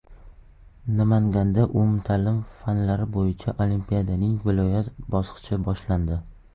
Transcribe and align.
Namanganda 0.99 1.65
umumta’lim 1.75 2.39
fanlari 2.63 3.09
bo‘yicha 3.19 3.57
olimpiadaning 3.67 4.35
viloyat 4.49 4.93
bosqichi 5.17 5.65
boshlandi 5.71 6.25